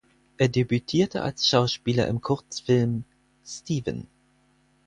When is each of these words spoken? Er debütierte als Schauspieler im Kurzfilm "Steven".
Er 0.37 0.49
debütierte 0.49 1.21
als 1.21 1.47
Schauspieler 1.47 2.07
im 2.07 2.21
Kurzfilm 2.21 3.03
"Steven". 3.45 4.07